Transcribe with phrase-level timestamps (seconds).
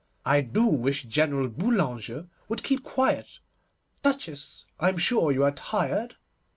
[0.25, 3.37] I do wish General Boulanger would keep quiet.
[4.01, 6.15] Duchess, I am sure you are tired?